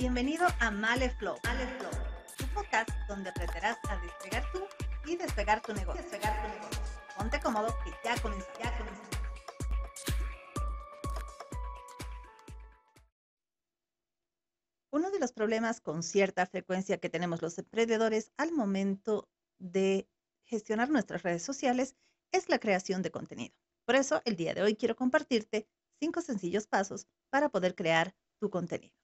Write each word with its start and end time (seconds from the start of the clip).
Bienvenido 0.00 0.46
a 0.60 0.70
Male 0.70 1.10
Flow, 1.10 1.36
Male 1.44 1.66
Flow, 1.76 1.90
tu 2.38 2.46
podcast 2.54 2.88
donde 3.06 3.28
aprenderás 3.28 3.76
a 3.86 3.98
despegar 3.98 4.50
tú 4.50 4.60
y 5.04 5.14
despegar 5.14 5.60
tu 5.60 5.74
negocio. 5.74 6.00
Despegar 6.02 6.40
tu 6.40 6.48
negocio. 6.48 6.80
Ponte 7.18 7.38
cómodo 7.38 7.68
que 7.84 7.90
ya 8.02 8.18
comenzó, 8.22 8.48
ya 8.64 8.78
comenzó. 8.78 9.02
Uno 14.90 15.10
de 15.10 15.18
los 15.18 15.32
problemas 15.32 15.82
con 15.82 16.02
cierta 16.02 16.46
frecuencia 16.46 16.96
que 16.96 17.10
tenemos 17.10 17.42
los 17.42 17.58
emprendedores 17.58 18.32
al 18.38 18.52
momento 18.52 19.28
de 19.58 20.08
gestionar 20.46 20.88
nuestras 20.88 21.24
redes 21.24 21.42
sociales 21.42 21.94
es 22.32 22.48
la 22.48 22.58
creación 22.58 23.02
de 23.02 23.10
contenido. 23.10 23.54
Por 23.84 23.96
eso, 23.96 24.22
el 24.24 24.36
día 24.36 24.54
de 24.54 24.62
hoy 24.62 24.76
quiero 24.76 24.96
compartirte 24.96 25.68
cinco 26.00 26.22
sencillos 26.22 26.66
pasos 26.66 27.06
para 27.28 27.50
poder 27.50 27.74
crear 27.74 28.14
tu 28.38 28.48
contenido. 28.48 28.99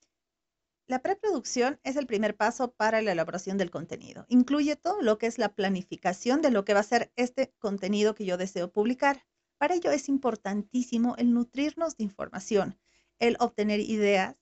La 0.89 1.01
preproducción 1.01 1.81
es 1.83 1.97
el 1.97 2.07
primer 2.07 2.37
paso 2.37 2.71
para 2.71 3.03
la 3.03 3.11
elaboración 3.11 3.59
del 3.59 3.73
contenido. 3.73 4.25
Incluye 4.29 4.77
todo 4.77 5.03
lo 5.03 5.19
que 5.19 5.27
es 5.27 5.37
la 5.37 5.53
planificación 5.53 6.43
de 6.43 6.53
lo 6.53 6.65
que 6.65 6.75
va 6.75 6.81
a 6.81 6.85
ser 6.85 7.13
este 7.17 7.53
contenido 7.59 8.15
que 8.15 8.25
yo 8.25 8.37
deseo 8.37 8.71
publicar. 8.71 9.25
Para 9.59 9.75
ello 9.75 9.91
es 9.91 10.09
importantísimo 10.09 11.17
el 11.17 11.33
nutrirnos 11.33 11.97
de 11.97 12.05
información, 12.05 12.79
el 13.19 13.37
obtener 13.41 13.81
ideas, 13.81 14.37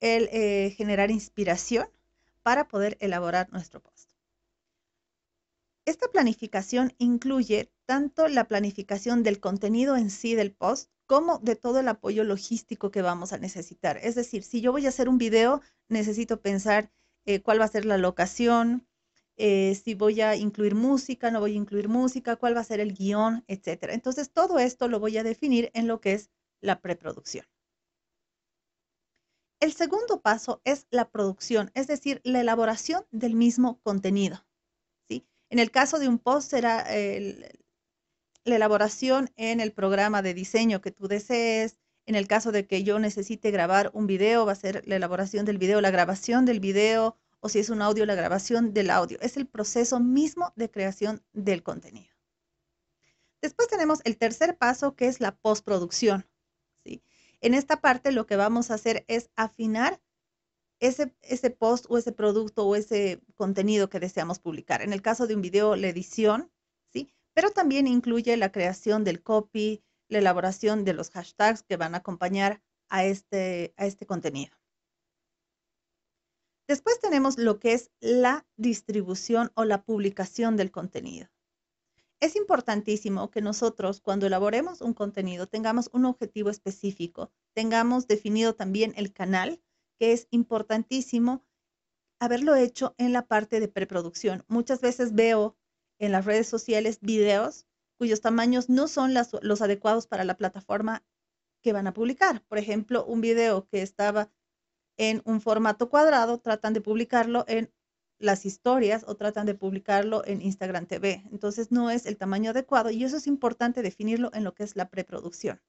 el 0.00 0.28
eh, 0.32 0.74
generar 0.76 1.10
inspiración 1.10 1.88
para 2.42 2.68
poder 2.68 2.98
elaborar 3.00 3.50
nuestro 3.50 3.80
post. 3.80 4.10
Esta 5.86 6.08
planificación 6.08 6.94
incluye 6.98 7.72
tanto 7.86 8.28
la 8.28 8.44
planificación 8.44 9.22
del 9.22 9.40
contenido 9.40 9.96
en 9.96 10.10
sí 10.10 10.34
del 10.34 10.52
post 10.52 10.90
como 11.12 11.36
de 11.40 11.56
todo 11.56 11.80
el 11.80 11.88
apoyo 11.88 12.24
logístico 12.24 12.90
que 12.90 13.02
vamos 13.02 13.34
a 13.34 13.36
necesitar. 13.36 13.98
Es 13.98 14.14
decir, 14.14 14.42
si 14.42 14.62
yo 14.62 14.72
voy 14.72 14.86
a 14.86 14.88
hacer 14.88 15.10
un 15.10 15.18
video, 15.18 15.60
necesito 15.90 16.40
pensar 16.40 16.90
eh, 17.26 17.42
cuál 17.42 17.60
va 17.60 17.66
a 17.66 17.68
ser 17.68 17.84
la 17.84 17.98
locación, 17.98 18.88
eh, 19.36 19.74
si 19.74 19.92
voy 19.92 20.22
a 20.22 20.36
incluir 20.36 20.74
música, 20.74 21.30
no 21.30 21.40
voy 21.40 21.52
a 21.52 21.56
incluir 21.56 21.90
música, 21.90 22.36
cuál 22.36 22.56
va 22.56 22.60
a 22.60 22.64
ser 22.64 22.80
el 22.80 22.94
guion, 22.94 23.44
etc. 23.46 23.90
Entonces, 23.90 24.30
todo 24.32 24.58
esto 24.58 24.88
lo 24.88 25.00
voy 25.00 25.18
a 25.18 25.22
definir 25.22 25.70
en 25.74 25.86
lo 25.86 26.00
que 26.00 26.14
es 26.14 26.30
la 26.62 26.80
preproducción. 26.80 27.44
El 29.60 29.74
segundo 29.74 30.22
paso 30.22 30.62
es 30.64 30.86
la 30.90 31.10
producción, 31.10 31.70
es 31.74 31.88
decir, 31.88 32.22
la 32.24 32.40
elaboración 32.40 33.04
del 33.10 33.34
mismo 33.34 33.82
contenido. 33.82 34.46
¿sí? 35.10 35.26
En 35.50 35.58
el 35.58 35.70
caso 35.70 35.98
de 35.98 36.08
un 36.08 36.18
post 36.18 36.48
será 36.48 36.80
el, 36.90 37.61
la 38.44 38.56
elaboración 38.56 39.30
en 39.36 39.60
el 39.60 39.72
programa 39.72 40.22
de 40.22 40.34
diseño 40.34 40.80
que 40.80 40.90
tú 40.90 41.08
desees. 41.08 41.76
En 42.04 42.16
el 42.16 42.26
caso 42.26 42.50
de 42.50 42.66
que 42.66 42.82
yo 42.82 42.98
necesite 42.98 43.50
grabar 43.50 43.90
un 43.94 44.06
video, 44.06 44.44
va 44.44 44.52
a 44.52 44.56
ser 44.56 44.82
la 44.86 44.96
elaboración 44.96 45.44
del 45.44 45.58
video, 45.58 45.80
la 45.80 45.92
grabación 45.92 46.44
del 46.44 46.58
video, 46.58 47.16
o 47.38 47.48
si 47.48 47.60
es 47.60 47.70
un 47.70 47.82
audio, 47.82 48.06
la 48.06 48.14
grabación 48.14 48.74
del 48.74 48.90
audio. 48.90 49.18
Es 49.20 49.36
el 49.36 49.46
proceso 49.46 50.00
mismo 50.00 50.52
de 50.56 50.70
creación 50.70 51.22
del 51.32 51.62
contenido. 51.62 52.12
Después 53.40 53.68
tenemos 53.68 54.00
el 54.04 54.16
tercer 54.16 54.56
paso, 54.56 54.94
que 54.94 55.06
es 55.06 55.20
la 55.20 55.36
postproducción. 55.36 56.26
¿sí? 56.84 57.02
En 57.40 57.54
esta 57.54 57.80
parte 57.80 58.12
lo 58.12 58.26
que 58.26 58.36
vamos 58.36 58.70
a 58.70 58.74
hacer 58.74 59.04
es 59.08 59.30
afinar 59.36 60.00
ese, 60.80 61.14
ese 61.22 61.50
post 61.50 61.86
o 61.88 61.98
ese 61.98 62.12
producto 62.12 62.66
o 62.66 62.74
ese 62.74 63.20
contenido 63.36 63.88
que 63.88 64.00
deseamos 64.00 64.40
publicar. 64.40 64.82
En 64.82 64.92
el 64.92 65.02
caso 65.02 65.28
de 65.28 65.36
un 65.36 65.42
video, 65.42 65.76
la 65.76 65.88
edición, 65.88 66.50
pero 67.34 67.50
también 67.50 67.86
incluye 67.86 68.36
la 68.36 68.52
creación 68.52 69.04
del 69.04 69.22
copy, 69.22 69.82
la 70.08 70.18
elaboración 70.18 70.84
de 70.84 70.94
los 70.94 71.10
hashtags 71.10 71.62
que 71.62 71.76
van 71.76 71.94
a 71.94 71.98
acompañar 71.98 72.62
a 72.88 73.04
este, 73.04 73.74
a 73.76 73.86
este 73.86 74.06
contenido. 74.06 74.56
Después 76.68 77.00
tenemos 77.00 77.38
lo 77.38 77.58
que 77.58 77.72
es 77.72 77.90
la 78.00 78.46
distribución 78.56 79.50
o 79.54 79.64
la 79.64 79.82
publicación 79.82 80.56
del 80.56 80.70
contenido. 80.70 81.28
Es 82.20 82.36
importantísimo 82.36 83.30
que 83.30 83.40
nosotros 83.40 84.00
cuando 84.00 84.26
elaboremos 84.26 84.80
un 84.80 84.94
contenido 84.94 85.48
tengamos 85.48 85.90
un 85.92 86.04
objetivo 86.04 86.50
específico, 86.50 87.32
tengamos 87.52 88.06
definido 88.06 88.54
también 88.54 88.92
el 88.96 89.12
canal, 89.12 89.60
que 89.98 90.12
es 90.12 90.28
importantísimo 90.30 91.44
haberlo 92.20 92.54
hecho 92.54 92.94
en 92.98 93.12
la 93.12 93.26
parte 93.26 93.58
de 93.58 93.66
preproducción. 93.66 94.44
Muchas 94.46 94.80
veces 94.80 95.14
veo 95.14 95.56
en 96.02 96.10
las 96.10 96.24
redes 96.24 96.48
sociales 96.48 96.98
videos 97.00 97.64
cuyos 97.96 98.20
tamaños 98.20 98.68
no 98.68 98.88
son 98.88 99.14
los 99.14 99.62
adecuados 99.62 100.08
para 100.08 100.24
la 100.24 100.36
plataforma 100.36 101.04
que 101.62 101.72
van 101.72 101.86
a 101.86 101.94
publicar. 101.94 102.42
Por 102.48 102.58
ejemplo, 102.58 103.04
un 103.04 103.20
video 103.20 103.68
que 103.68 103.82
estaba 103.82 104.28
en 104.96 105.22
un 105.24 105.40
formato 105.40 105.88
cuadrado, 105.88 106.40
tratan 106.40 106.74
de 106.74 106.80
publicarlo 106.80 107.44
en 107.46 107.72
las 108.18 108.44
historias 108.46 109.04
o 109.06 109.14
tratan 109.14 109.46
de 109.46 109.54
publicarlo 109.54 110.24
en 110.26 110.42
Instagram 110.42 110.86
TV. 110.86 111.22
Entonces 111.30 111.70
no 111.70 111.88
es 111.88 112.04
el 112.06 112.16
tamaño 112.16 112.50
adecuado 112.50 112.90
y 112.90 113.04
eso 113.04 113.16
es 113.16 113.28
importante 113.28 113.80
definirlo 113.80 114.30
en 114.34 114.42
lo 114.42 114.54
que 114.54 114.64
es 114.64 114.74
la 114.74 114.90
preproducción. 114.90 115.62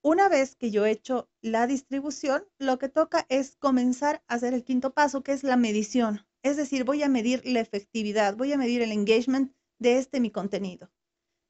Una 0.00 0.30
vez 0.30 0.56
que 0.56 0.70
yo 0.70 0.86
he 0.86 0.92
hecho 0.92 1.28
la 1.42 1.66
distribución, 1.66 2.44
lo 2.58 2.78
que 2.78 2.88
toca 2.88 3.26
es 3.28 3.56
comenzar 3.56 4.22
a 4.28 4.34
hacer 4.34 4.54
el 4.54 4.64
quinto 4.64 4.94
paso, 4.94 5.22
que 5.22 5.32
es 5.32 5.42
la 5.42 5.58
medición. 5.58 6.27
Es 6.42 6.56
decir, 6.56 6.84
voy 6.84 7.02
a 7.02 7.08
medir 7.08 7.42
la 7.44 7.60
efectividad, 7.60 8.36
voy 8.36 8.52
a 8.52 8.58
medir 8.58 8.82
el 8.82 8.92
engagement 8.92 9.52
de 9.78 9.98
este 9.98 10.20
mi 10.20 10.30
contenido, 10.30 10.90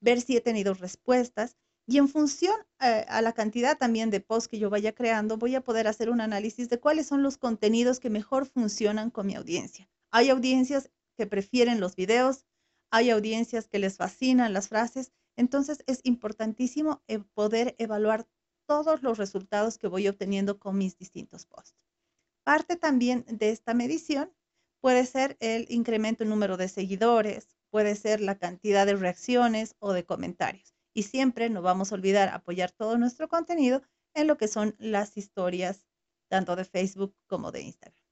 ver 0.00 0.20
si 0.20 0.36
he 0.36 0.40
tenido 0.40 0.74
respuestas 0.74 1.56
y 1.86 1.96
en 1.96 2.08
función 2.08 2.54
eh, 2.80 3.06
a 3.08 3.22
la 3.22 3.32
cantidad 3.32 3.78
también 3.78 4.10
de 4.10 4.20
posts 4.20 4.48
que 4.48 4.58
yo 4.58 4.68
vaya 4.68 4.94
creando, 4.94 5.38
voy 5.38 5.54
a 5.54 5.62
poder 5.62 5.88
hacer 5.88 6.10
un 6.10 6.20
análisis 6.20 6.68
de 6.68 6.78
cuáles 6.78 7.06
son 7.06 7.22
los 7.22 7.38
contenidos 7.38 7.98
que 7.98 8.10
mejor 8.10 8.46
funcionan 8.46 9.10
con 9.10 9.26
mi 9.26 9.34
audiencia. 9.34 9.88
Hay 10.10 10.28
audiencias 10.28 10.90
que 11.16 11.26
prefieren 11.26 11.80
los 11.80 11.96
videos, 11.96 12.44
hay 12.90 13.10
audiencias 13.10 13.68
que 13.68 13.78
les 13.78 13.96
fascinan 13.96 14.52
las 14.52 14.68
frases, 14.68 15.12
entonces 15.36 15.82
es 15.86 16.00
importantísimo 16.04 17.02
eh, 17.08 17.20
poder 17.34 17.74
evaluar 17.78 18.28
todos 18.66 19.02
los 19.02 19.16
resultados 19.16 19.78
que 19.78 19.88
voy 19.88 20.08
obteniendo 20.08 20.58
con 20.58 20.76
mis 20.76 20.98
distintos 20.98 21.46
posts. 21.46 21.74
Parte 22.44 22.76
también 22.76 23.24
de 23.28 23.50
esta 23.50 23.72
medición 23.72 24.30
Puede 24.80 25.06
ser 25.06 25.36
el 25.40 25.66
incremento 25.70 26.22
en 26.22 26.30
número 26.30 26.56
de 26.56 26.68
seguidores, 26.68 27.56
puede 27.70 27.96
ser 27.96 28.20
la 28.20 28.38
cantidad 28.38 28.86
de 28.86 28.94
reacciones 28.94 29.74
o 29.78 29.92
de 29.92 30.04
comentarios. 30.04 30.74
Y 30.94 31.04
siempre 31.04 31.50
no 31.50 31.62
vamos 31.62 31.92
a 31.92 31.96
olvidar 31.96 32.28
apoyar 32.28 32.70
todo 32.70 32.98
nuestro 32.98 33.28
contenido 33.28 33.82
en 34.14 34.26
lo 34.26 34.36
que 34.36 34.48
son 34.48 34.74
las 34.78 35.16
historias, 35.16 35.86
tanto 36.28 36.56
de 36.56 36.64
Facebook 36.64 37.14
como 37.26 37.52
de 37.52 37.62
Instagram. 37.62 38.04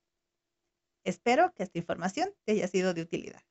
Espero 1.04 1.52
que 1.54 1.62
esta 1.62 1.78
información 1.78 2.30
te 2.44 2.52
haya 2.52 2.66
sido 2.66 2.92
de 2.94 3.02
utilidad. 3.02 3.42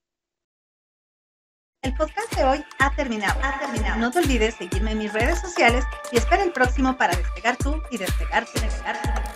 El 1.82 1.94
podcast 1.96 2.36
de 2.36 2.44
hoy 2.44 2.66
ha 2.80 2.96
terminado. 2.96 3.40
Ha 3.44 3.60
terminado. 3.60 4.00
No 4.00 4.12
te 4.12 4.20
olvides 4.20 4.56
seguirme 4.56 4.92
en 4.92 4.98
mis 4.98 5.14
redes 5.14 5.40
sociales 5.40 5.86
y 6.12 6.18
espera 6.18 6.44
el 6.44 6.52
próximo 6.52 6.98
para 6.98 7.16
despegar 7.16 7.58
tú 7.58 7.82
y 7.92 7.98
despegar, 7.98 8.46
despegar, 8.46 9.02
despegar. 9.02 9.35